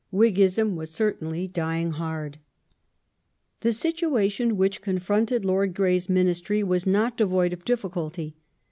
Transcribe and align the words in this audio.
^ 0.01 0.03
Whiggism 0.11 0.75
was 0.75 0.89
certainly 0.89 1.45
dying 1.45 1.91
hard. 1.91 2.37
Social 2.39 2.43
The 3.59 3.71
situation 3.73 4.57
which 4.57 4.81
confronted 4.81 5.45
Lord 5.45 5.75
Grey's 5.75 6.09
Ministry 6.09 6.63
was 6.63 6.87
not 6.87 7.17
devoid 7.17 7.53
of 7.53 7.63
difficulty. 7.63 8.35